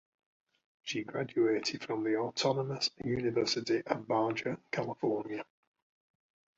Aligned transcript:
She 0.81 1.03
graduated 1.03 1.83
from 1.83 2.03
the 2.03 2.15
Autonomous 2.17 2.89
University 3.05 3.83
of 3.85 4.07
Baja 4.07 4.55
California. 4.71 5.45